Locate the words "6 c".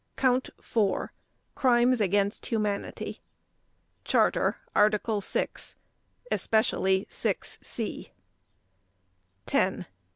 7.07-8.11